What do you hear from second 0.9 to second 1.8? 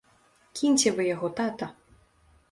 вы яго, тата!